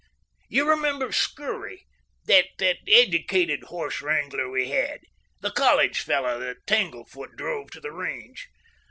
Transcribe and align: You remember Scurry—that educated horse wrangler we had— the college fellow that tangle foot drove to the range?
You 0.49 0.67
remember 0.67 1.11
Scurry—that 1.11 2.45
educated 2.87 3.65
horse 3.65 4.01
wrangler 4.01 4.49
we 4.49 4.69
had— 4.69 5.01
the 5.41 5.51
college 5.51 6.01
fellow 6.01 6.39
that 6.39 6.65
tangle 6.65 7.05
foot 7.05 7.35
drove 7.37 7.69
to 7.69 7.79
the 7.79 7.91
range? 7.91 8.47